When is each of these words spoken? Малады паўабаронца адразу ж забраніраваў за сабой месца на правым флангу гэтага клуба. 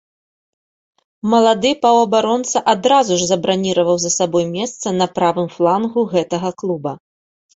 Малады 1.31 1.71
паўабаронца 1.83 2.57
адразу 2.73 3.13
ж 3.23 3.27
забраніраваў 3.33 3.97
за 4.05 4.11
сабой 4.17 4.45
месца 4.57 4.87
на 4.99 5.05
правым 5.19 5.47
флангу 5.59 6.07
гэтага 6.15 6.49
клуба. 6.63 6.91